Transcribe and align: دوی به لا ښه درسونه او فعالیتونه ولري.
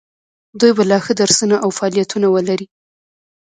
دوی 0.59 0.71
به 0.77 0.83
لا 0.91 0.99
ښه 1.05 1.13
درسونه 1.21 1.55
او 1.63 1.69
فعالیتونه 1.77 2.27
ولري. 2.29 2.67